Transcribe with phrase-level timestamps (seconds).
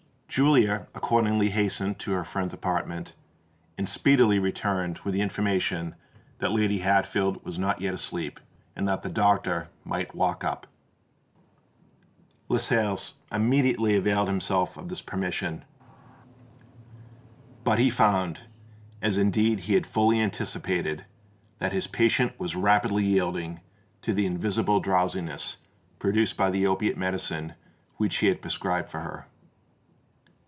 [0.33, 3.15] Julia accordingly hastened to her friend's apartment,
[3.77, 5.93] and speedily returned with the information
[6.37, 8.39] that Lady Hatfield was not yet asleep,
[8.73, 10.67] and that the doctor might walk up.
[12.47, 15.65] Lascelles immediately availed himself of this permission;
[17.65, 23.59] but he found—as indeed he had fully anticipated—that his patient was rapidly yielding
[24.01, 25.57] to the invincible drowsiness
[25.99, 27.53] produced by the opiatic medicine
[27.97, 29.25] which he had prescribed for her.